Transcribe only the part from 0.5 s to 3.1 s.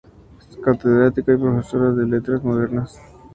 Catedrática y profesora de letras modernas.